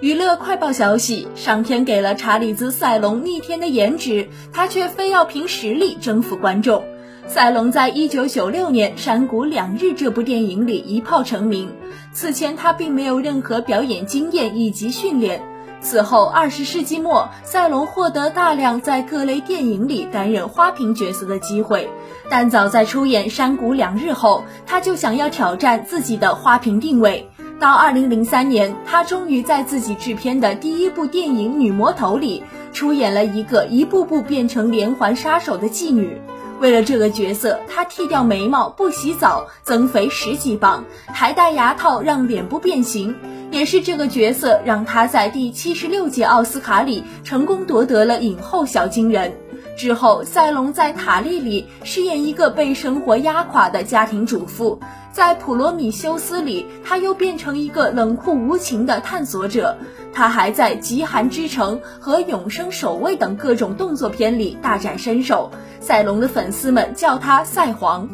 [0.00, 6.82] 娱乐快报消息：上天给了查理兹·塞隆逆天的颜值，他却非要凭实力征服观众。
[7.26, 11.70] 塞隆在一九九六年《山谷两日》这部电影里一炮成名，
[12.14, 15.42] 此前他并没有任何表演经验以及训练。
[15.82, 21.90] 此后，二十世纪末，塞隆获得大量在各类电影里担任花瓶角色的机会，
[22.30, 27.28] 但早在出演《山谷两日》后，他就想要挑战自己的花瓶定位。
[27.60, 36.18] 到二零零三年，他终于在自己制片的第一部电影《女魔头》里出演了一个一步步变成连环杀手的妓女。
[36.58, 43.14] 为了这个角色，他剃掉眉毛，不洗澡，增肥十几磅，还戴牙套让脸部变形。
[43.50, 49.34] 也是这个角色让他在第七十六届奥斯卡里成功夺得了影后小金人。
[49.80, 54.78] 之后，赛隆在《塔利》里饰演一个被生活压垮的家庭主妇，
[55.10, 59.74] 在《普罗米修斯》里，他又变成一个冷酷无情的探索者。
[60.12, 65.50] 他还在《极寒之城》和《永生守卫》等各种动作片里大展身手。
[65.80, 68.06] 赛隆的粉丝们叫他“赛皇”。